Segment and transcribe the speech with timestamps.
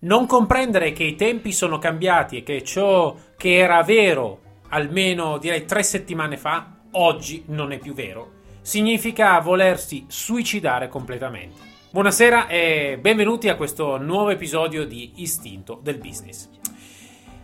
[0.00, 5.64] Non comprendere che i tempi sono cambiati e che ciò che era vero almeno direi
[5.64, 11.60] tre settimane fa, oggi non è più vero, significa volersi suicidare completamente.
[11.90, 16.48] Buonasera e benvenuti a questo nuovo episodio di Istinto del Business.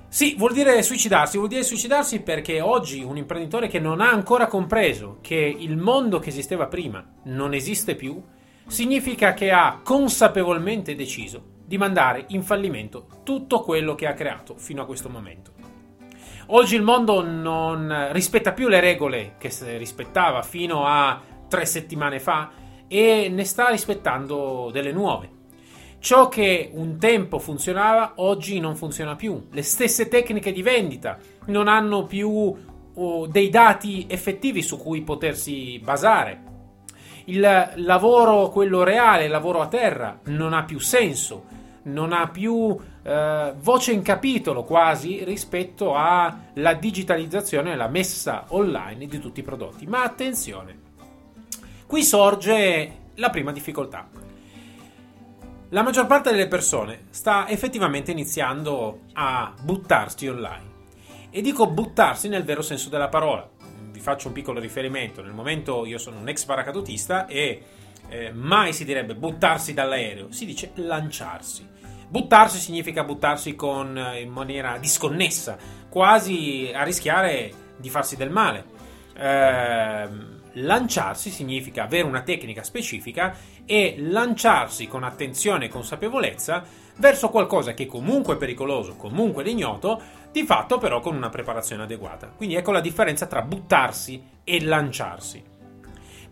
[0.06, 4.46] Sì, vuol dire suicidarsi, vuol dire suicidarsi perché oggi un imprenditore che non ha ancora
[4.46, 8.22] compreso che il mondo che esisteva prima non esiste più,
[8.68, 14.82] significa che ha consapevolmente deciso di mandare in fallimento tutto quello che ha creato fino
[14.82, 15.50] a questo momento.
[16.48, 22.52] Oggi il mondo non rispetta più le regole che rispettava fino a tre settimane fa
[22.86, 25.30] e ne sta rispettando delle nuove.
[25.98, 29.48] Ciò che un tempo funzionava oggi non funziona più.
[29.50, 32.54] Le stesse tecniche di vendita non hanno più
[32.94, 36.52] oh, dei dati effettivi su cui potersi basare.
[37.24, 37.40] Il
[37.76, 43.54] lavoro, quello reale, il lavoro a terra, non ha più senso non ha più eh,
[43.58, 49.86] voce in capitolo quasi rispetto alla digitalizzazione e la messa online di tutti i prodotti.
[49.86, 50.78] Ma attenzione,
[51.86, 54.08] qui sorge la prima difficoltà.
[55.70, 60.72] La maggior parte delle persone sta effettivamente iniziando a buttarsi online.
[61.30, 63.48] E dico buttarsi nel vero senso della parola.
[63.90, 65.20] Vi faccio un piccolo riferimento.
[65.20, 67.60] Nel momento io sono un ex paracadutista e
[68.08, 71.66] eh, mai si direbbe buttarsi dall'aereo, si dice lanciarsi.
[72.08, 75.56] Buttarsi significa buttarsi con, eh, in maniera disconnessa,
[75.88, 78.64] quasi a rischiare di farsi del male.
[79.16, 80.08] Eh,
[80.54, 86.64] lanciarsi significa avere una tecnica specifica e lanciarsi con attenzione e consapevolezza
[86.96, 91.84] verso qualcosa che comunque è pericoloso, comunque è ignoto, di fatto però con una preparazione
[91.84, 92.28] adeguata.
[92.28, 95.42] Quindi ecco la differenza tra buttarsi e lanciarsi.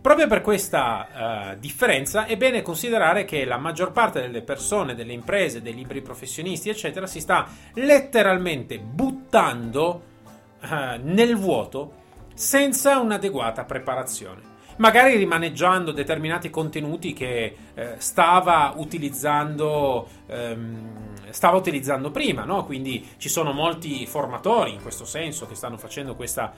[0.03, 5.13] Proprio per questa uh, differenza è bene considerare che la maggior parte delle persone, delle
[5.13, 10.03] imprese, dei libri professionisti, eccetera, si sta letteralmente buttando
[10.59, 10.67] uh,
[11.03, 12.01] nel vuoto
[12.33, 22.43] senza un'adeguata preparazione magari rimaneggiando determinati contenuti che eh, stava utilizzando ehm, stava utilizzando prima,
[22.43, 22.63] no?
[22.63, 26.53] Quindi ci sono molti formatori in questo senso che stanno facendo questa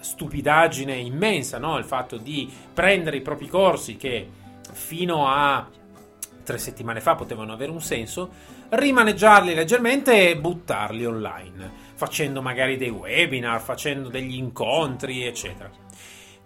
[0.00, 1.78] stupidaggine immensa, no?
[1.78, 4.28] Il fatto di prendere i propri corsi che
[4.72, 5.68] fino a
[6.42, 8.30] tre settimane fa potevano avere un senso,
[8.70, 15.70] rimaneggiarli leggermente e buttarli online, facendo magari dei webinar, facendo degli incontri, eccetera.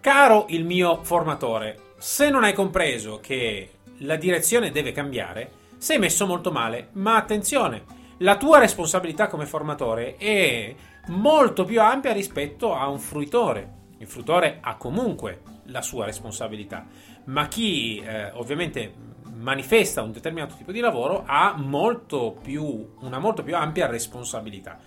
[0.01, 6.25] Caro il mio formatore, se non hai compreso che la direzione deve cambiare, sei messo
[6.25, 7.83] molto male, ma attenzione,
[8.17, 10.75] la tua responsabilità come formatore è
[11.07, 13.81] molto più ampia rispetto a un fruitore.
[13.97, 16.85] Il fruitore ha comunque la sua responsabilità,
[17.25, 23.43] ma chi eh, ovviamente manifesta un determinato tipo di lavoro ha molto più, una molto
[23.43, 24.79] più ampia responsabilità.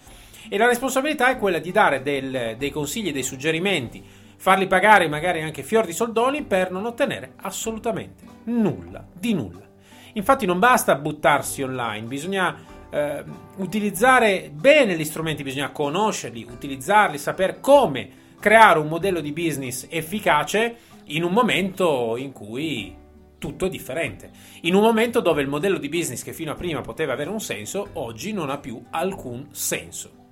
[0.48, 4.02] E la responsabilità è quella di dare del, dei consigli, dei suggerimenti,
[4.36, 9.64] farli pagare magari anche fior di soldoni per non ottenere assolutamente nulla, di nulla.
[10.12, 12.56] Infatti non basta buttarsi online, bisogna
[12.90, 13.24] eh,
[13.56, 20.76] utilizzare bene gli strumenti, bisogna conoscerli, utilizzarli, sapere come creare un modello di business efficace
[21.04, 22.94] in un momento in cui
[23.38, 24.30] tutto è differente.
[24.62, 27.40] In un momento dove il modello di business che fino a prima poteva avere un
[27.40, 30.25] senso, oggi non ha più alcun senso.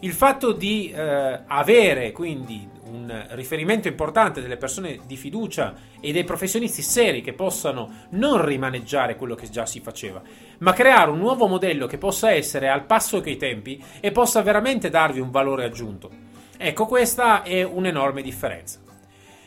[0.00, 6.24] Il fatto di eh, avere quindi un riferimento importante delle persone di fiducia e dei
[6.24, 10.22] professionisti seri che possano non rimaneggiare quello che già si faceva,
[10.58, 14.88] ma creare un nuovo modello che possa essere al passo coi tempi e possa veramente
[14.88, 16.10] darvi un valore aggiunto.
[16.56, 18.80] Ecco, questa è un'enorme differenza.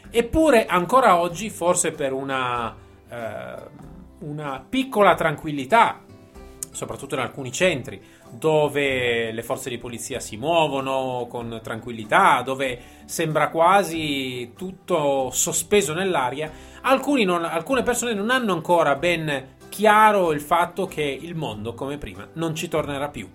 [0.09, 2.75] Eppure ancora oggi, forse per una,
[3.09, 3.56] eh,
[4.19, 6.01] una piccola tranquillità,
[6.72, 8.02] soprattutto in alcuni centri,
[8.32, 16.52] dove le forze di polizia si muovono con tranquillità, dove sembra quasi tutto sospeso nell'aria,
[17.24, 22.28] non, alcune persone non hanno ancora ben chiaro il fatto che il mondo, come prima,
[22.34, 23.30] non ci tornerà più.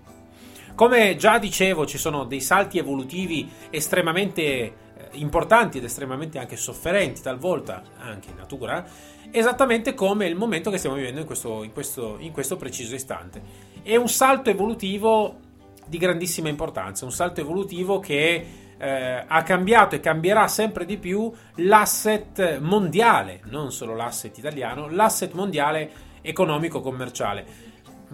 [0.75, 4.73] Come già dicevo, ci sono dei salti evolutivi estremamente eh,
[5.13, 8.85] importanti ed estremamente anche sofferenti, talvolta anche in natura,
[9.31, 13.41] esattamente come il momento che stiamo vivendo in questo, in questo, in questo preciso istante.
[13.81, 15.39] È un salto evolutivo
[15.85, 18.45] di grandissima importanza, un salto evolutivo che
[18.77, 25.33] eh, ha cambiato e cambierà sempre di più l'asset mondiale, non solo l'asset italiano, l'asset
[25.33, 25.91] mondiale
[26.21, 27.45] economico-commerciale.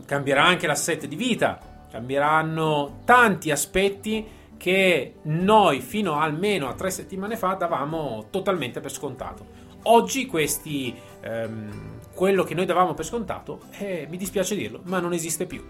[0.05, 1.59] Cambierà anche l'asset di vita,
[1.91, 9.61] cambieranno tanti aspetti che noi fino almeno a tre settimane fa davamo totalmente per scontato.
[9.83, 15.13] Oggi questi, ehm, quello che noi davamo per scontato, eh, mi dispiace dirlo, ma non
[15.13, 15.63] esiste più.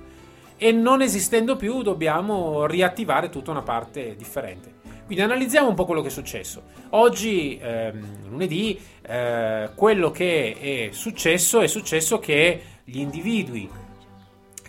[0.56, 4.82] E non esistendo più dobbiamo riattivare tutta una parte differente.
[5.06, 6.64] Quindi analizziamo un po' quello che è successo.
[6.92, 13.70] Oggi, ehm, lunedì, eh, quello che è successo è successo che gli individui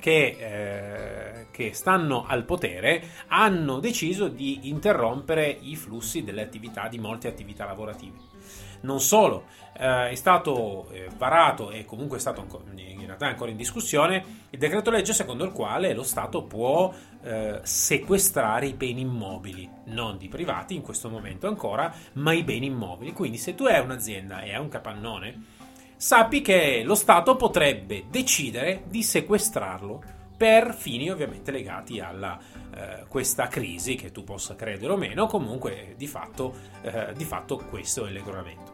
[0.01, 6.99] che, eh, che, stanno al potere hanno deciso di interrompere i flussi delle attività, di
[6.99, 8.19] molte attività lavorative.
[8.85, 9.45] Non solo,
[9.79, 14.25] eh, è stato eh, varato e comunque è stato ancora, in realtà ancora in discussione
[14.51, 16.93] il decreto legge secondo il quale lo Stato può
[17.23, 22.67] eh, sequestrare i beni immobili, non di privati in questo momento ancora, ma i beni
[22.67, 23.13] immobili.
[23.13, 25.43] Quindi se tu hai un'azienda e hai un capannone,
[25.97, 30.03] sappi che lo Stato potrebbe decidere di sequestrarlo
[30.37, 32.13] per fini ovviamente legati a
[32.75, 37.57] eh, questa crisi, che tu possa credere o meno, comunque di fatto, eh, di fatto
[37.57, 38.74] questo è il regolamento.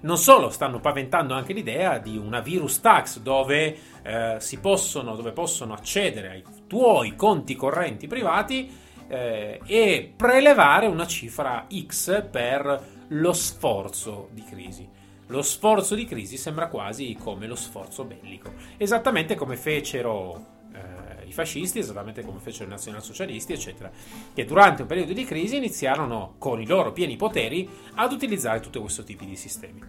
[0.00, 5.74] Non solo, stanno paventando anche l'idea di una virus tax dove, eh, possono, dove possono
[5.74, 8.70] accedere ai tuoi conti correnti privati
[9.08, 14.88] eh, e prelevare una cifra X per lo sforzo di crisi.
[15.26, 20.97] Lo sforzo di crisi sembra quasi come lo sforzo bellico, esattamente come fecero eh,
[21.28, 23.90] i fascisti, esattamente come fecero i nazionalsocialisti, eccetera,
[24.34, 28.78] che durante un periodo di crisi iniziarono con i loro pieni poteri ad utilizzare tutti
[28.78, 29.80] questi tipi di sistemi.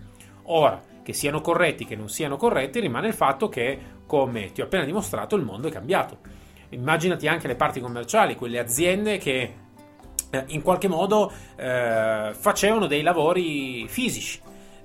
[0.43, 4.65] Ora, che siano corretti, che non siano corretti, rimane il fatto che, come ti ho
[4.65, 6.17] appena dimostrato, il mondo è cambiato.
[6.69, 9.53] Immaginati anche le parti commerciali, quelle aziende che
[10.29, 14.39] eh, in qualche modo eh, facevano dei lavori fisici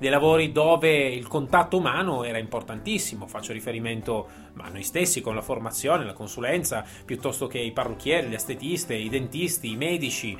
[0.05, 4.29] dei lavori dove il contatto umano era importantissimo, faccio riferimento
[4.59, 9.09] a noi stessi con la formazione, la consulenza, piuttosto che i parrucchieri, le estetiste, i
[9.09, 10.37] dentisti, i medici,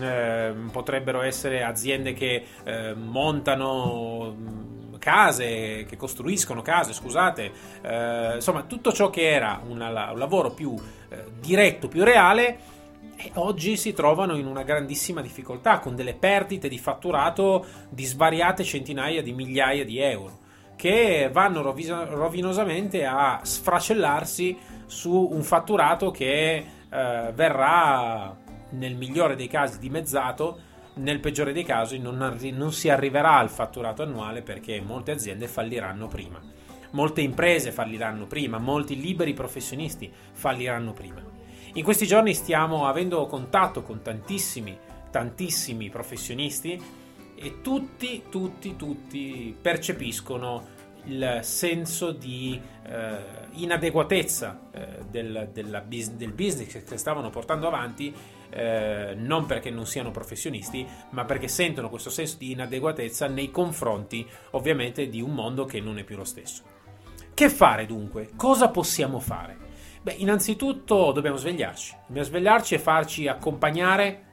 [0.00, 8.62] eh, potrebbero essere aziende che eh, montano mm, case, che costruiscono case, scusate, eh, insomma
[8.62, 10.74] tutto ciò che era una, un lavoro più
[11.10, 12.56] eh, diretto, più reale,
[13.22, 18.64] e oggi si trovano in una grandissima difficoltà con delle perdite di fatturato di svariate
[18.64, 20.40] centinaia di migliaia di euro
[20.74, 26.64] che vanno rovinosamente a sfracellarsi su un fatturato che eh,
[27.32, 28.36] verrà
[28.70, 33.48] nel migliore dei casi dimezzato nel peggiore dei casi non, arri- non si arriverà al
[33.48, 36.40] fatturato annuale perché molte aziende falliranno prima.
[36.90, 41.31] Molte imprese falliranno prima molti liberi professionisti falliranno prima
[41.74, 44.76] in questi giorni stiamo avendo contatto con tantissimi,
[45.10, 46.80] tantissimi professionisti
[47.34, 53.16] e tutti, tutti, tutti percepiscono il senso di eh,
[53.52, 58.14] inadeguatezza eh, del, della, del, business che stavano portando avanti,
[58.50, 64.26] eh, non perché non siano professionisti, ma perché sentono questo senso di inadeguatezza nei confronti
[64.50, 66.62] ovviamente di un mondo che non è più lo stesso.
[67.34, 68.30] Che fare dunque?
[68.36, 69.61] Cosa possiamo fare?
[70.02, 71.94] Beh, innanzitutto dobbiamo svegliarci.
[72.06, 74.24] Dobbiamo svegliarci e farci accompagnare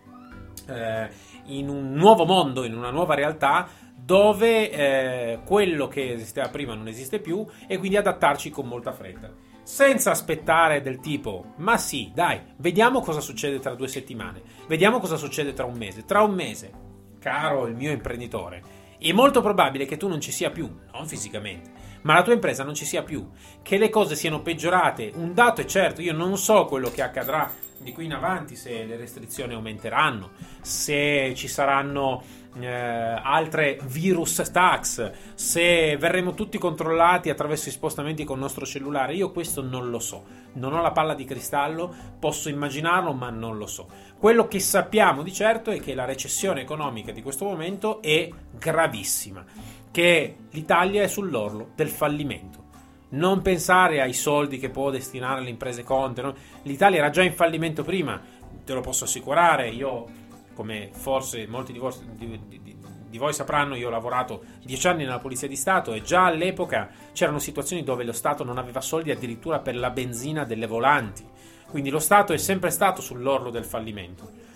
[0.67, 1.09] eh,
[1.45, 6.87] in un nuovo mondo, in una nuova realtà dove eh, quello che esisteva prima non
[6.87, 9.31] esiste più e quindi adattarci con molta fretta.
[9.61, 15.17] Senza aspettare del tipo, ma sì, dai, vediamo cosa succede tra due settimane, vediamo cosa
[15.17, 16.03] succede tra un mese.
[16.03, 16.71] Tra un mese,
[17.19, 18.63] caro il mio imprenditore,
[18.99, 22.63] è molto probabile che tu non ci sia più, non fisicamente, ma la tua impresa
[22.63, 23.29] non ci sia più,
[23.61, 25.11] che le cose siano peggiorate.
[25.15, 27.49] Un dato è certo, io non so quello che accadrà
[27.81, 32.23] di qui in avanti, se le restrizioni aumenteranno, se ci saranno
[32.59, 39.13] eh, altre virus tax, se verremo tutti controllati attraverso i spostamenti con il nostro cellulare,
[39.13, 40.37] io questo non lo so.
[40.53, 43.87] Non ho la palla di cristallo, posso immaginarlo, ma non lo so.
[44.17, 49.45] Quello che sappiamo di certo è che la recessione economica di questo momento è gravissima
[49.91, 52.68] che l'Italia è sull'orlo del fallimento.
[53.09, 56.21] Non pensare ai soldi che può destinare alle imprese Conte.
[56.21, 56.33] No?
[56.63, 58.21] L'Italia era già in fallimento prima,
[58.63, 59.69] te lo posso assicurare.
[59.69, 60.05] Io,
[60.53, 62.77] come forse molti di voi, di, di,
[63.09, 66.89] di voi sapranno, io ho lavorato dieci anni nella Polizia di Stato e già all'epoca
[67.11, 71.25] c'erano situazioni dove lo Stato non aveva soldi addirittura per la benzina delle volanti.
[71.67, 74.47] Quindi lo Stato è sempre stato sull'orlo del fallimento.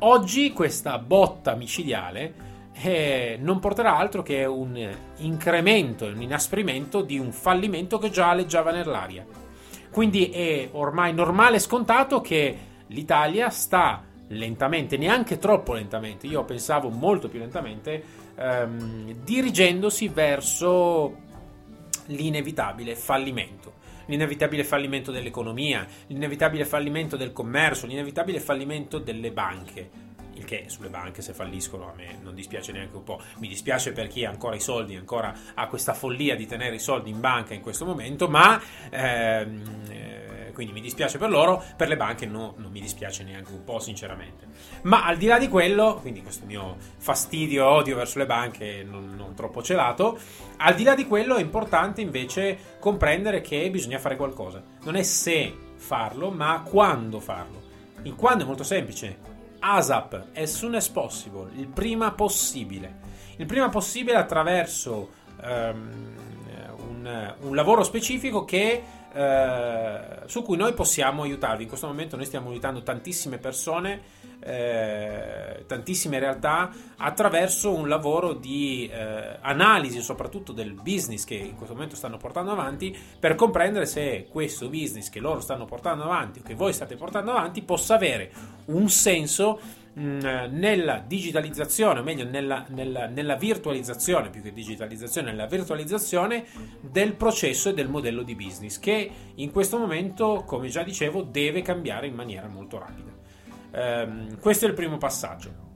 [0.00, 7.32] Oggi questa botta micidiale eh, non porterà altro che un incremento, un inasprimento di un
[7.32, 9.24] fallimento che già aleggiava nell'aria.
[9.90, 12.56] Quindi è ormai normale e scontato che
[12.88, 18.02] l'Italia sta lentamente, neanche troppo lentamente, io pensavo molto più lentamente,
[18.34, 21.16] ehm, dirigendosi verso
[22.06, 23.80] l'inevitabile fallimento.
[24.06, 29.90] L'inevitabile fallimento dell'economia, l'inevitabile fallimento del commercio, l'inevitabile fallimento delle banche
[30.34, 33.20] il che sulle banche se falliscono a me non dispiace neanche un po'.
[33.38, 36.80] Mi dispiace per chi ha ancora i soldi, ancora ha questa follia di tenere i
[36.80, 38.60] soldi in banca in questo momento, ma
[38.90, 43.52] ehm, eh, quindi mi dispiace per loro, per le banche no, non mi dispiace neanche
[43.52, 44.46] un po' sinceramente.
[44.82, 48.84] Ma al di là di quello, quindi questo mio fastidio e odio verso le banche
[48.84, 50.18] non, non troppo celato,
[50.58, 54.62] al di là di quello è importante invece comprendere che bisogna fare qualcosa.
[54.84, 57.60] Non è se farlo, ma quando farlo.
[58.02, 59.31] Il quando è molto semplice,
[59.62, 63.10] ASAP, as soon as possible, il prima possibile.
[63.36, 65.90] Il prima possibile attraverso um,
[66.88, 68.82] un, un, lavoro specifico che,
[69.14, 71.62] uh, su cui noi possiamo aiutarvi.
[71.62, 78.90] In questo momento noi stiamo aiutando tantissime persone eh, tantissime realtà attraverso un lavoro di
[78.92, 84.26] eh, analisi soprattutto del business che in questo momento stanno portando avanti per comprendere se
[84.28, 88.32] questo business che loro stanno portando avanti o che voi state portando avanti possa avere
[88.66, 89.60] un senso
[89.98, 90.20] mm,
[90.50, 96.44] nella digitalizzazione, o meglio nella, nella, nella, virtualizzazione, più che digitalizzazione, nella virtualizzazione
[96.80, 101.62] del processo e del modello di business che in questo momento, come già dicevo, deve
[101.62, 103.10] cambiare in maniera molto rapida.
[103.74, 105.70] Um, questo è il primo passaggio.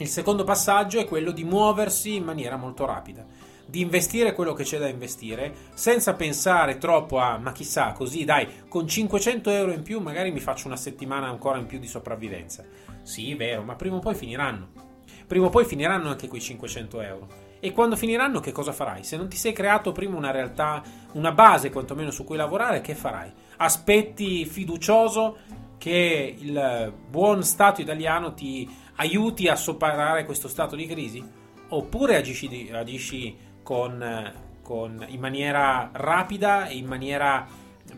[0.00, 3.24] Il secondo passaggio è quello di muoversi in maniera molto rapida,
[3.66, 8.48] di investire quello che c'è da investire senza pensare troppo a ma chissà, così dai,
[8.66, 12.64] con 500 euro in più magari mi faccio una settimana ancora in più di sopravvivenza.
[13.02, 14.68] Sì, vero, ma prima o poi finiranno.
[15.26, 17.28] Prima o poi finiranno anche quei 500 euro.
[17.60, 19.04] E quando finiranno, che cosa farai?
[19.04, 22.94] Se non ti sei creato prima una realtà, una base quantomeno su cui lavorare, che
[22.94, 23.30] farai?
[23.58, 25.36] Aspetti fiducioso
[25.76, 31.22] che il buon Stato italiano ti aiuti a superare questo stato di crisi?
[31.68, 37.46] Oppure agisci, agisci con, con, in maniera rapida e in maniera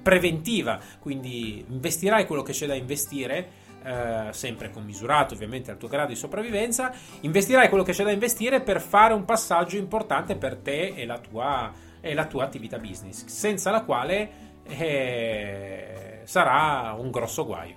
[0.00, 3.61] preventiva, quindi investirai quello che c'è da investire.
[3.85, 8.61] Eh, sempre commisurato ovviamente al tuo grado di sopravvivenza, investirai quello che c'è da investire
[8.61, 13.27] per fare un passaggio importante per te e la tua, e la tua attività business,
[13.27, 14.31] senza la quale
[14.65, 17.75] eh, sarà un grosso guaio.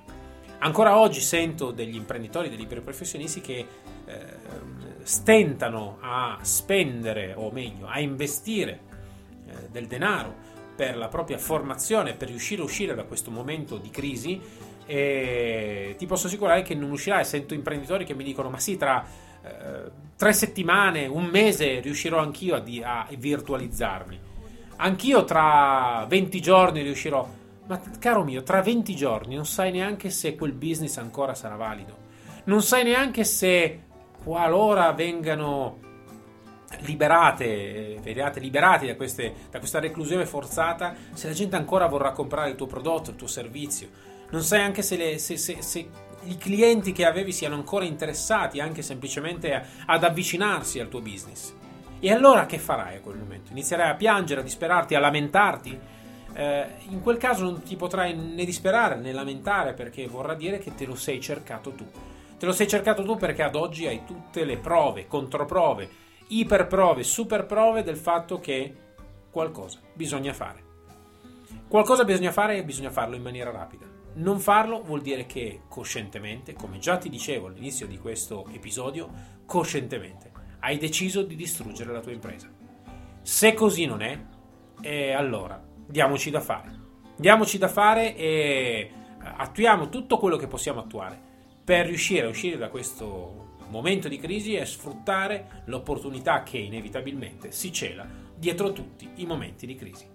[0.60, 3.66] Ancora oggi sento degli imprenditori, dei liberi professionisti che
[4.06, 4.24] eh,
[5.02, 8.80] stentano a spendere, o meglio, a investire
[9.48, 13.90] eh, del denaro per la propria formazione, per riuscire a uscire da questo momento di
[13.90, 14.40] crisi.
[14.86, 17.25] E ti posso assicurare che non uscirai.
[17.25, 19.06] Sento imprenditori che mi dicono: Ma sì, tra
[19.44, 24.20] eh, tre settimane, un mese riuscirò anch'io a, di- a virtualizzarmi.
[24.77, 27.27] Anch'io tra 20 giorni riuscirò.
[27.68, 32.04] Ma caro mio, tra 20 giorni non sai neanche se quel business ancora sarà valido.
[32.46, 33.82] Non sai neanche se
[34.24, 35.80] qualora vengano
[36.80, 42.50] liberate, vedete, liberati da, queste, da questa reclusione forzata, se la gente ancora vorrà comprare
[42.50, 43.88] il tuo prodotto, il tuo servizio.
[44.32, 45.89] Non sai anche se, le, se, se, se
[46.24, 51.53] i clienti che avevi siano ancora interessati anche semplicemente ad avvicinarsi al tuo business.
[52.00, 53.51] E allora che farai a quel momento?
[53.51, 55.79] Inizierai a piangere, a disperarti, a lamentarti?
[56.36, 60.75] eh, in quel caso non ti potrai né disperare né lamentare perché vorrà dire che
[60.75, 61.89] te lo sei cercato tu.
[62.38, 65.89] Te lo sei cercato tu perché ad oggi hai tutte le prove, controprove,
[66.27, 68.75] iperprove, superprove del fatto che
[69.32, 70.63] qualcosa bisogna fare.
[71.70, 73.95] Qualcosa bisogna fare e bisogna farlo in maniera rapida.
[74.16, 79.10] Non farlo vuol dire che coscientemente, come già ti dicevo all'inizio di questo episodio,
[79.46, 82.50] coscientemente hai deciso di distruggere la tua impresa.
[83.22, 84.18] Se così non è,
[84.82, 86.84] eh, allora diamoci da fare.
[87.18, 91.20] Diamoci da fare e eh, attuiamo tutto quello che possiamo attuare
[91.64, 97.72] per riuscire a uscire da questo momento di crisi e sfruttare l'opportunità che inevitabilmente si
[97.74, 100.08] cela dietro tutti i momenti di crisi.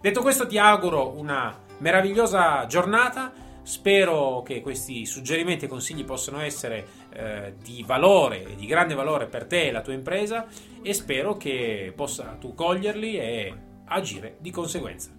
[0.00, 3.32] Detto questo ti auguro una meravigliosa giornata,
[3.62, 9.46] spero che questi suggerimenti e consigli possano essere eh, di valore, di grande valore per
[9.46, 10.46] te e la tua impresa
[10.82, 13.54] e spero che possa tu coglierli e
[13.86, 15.10] agire di conseguenza.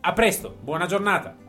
[0.00, 1.45] A presto, buona giornata!